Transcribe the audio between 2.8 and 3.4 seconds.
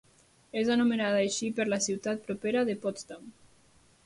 Potsdam.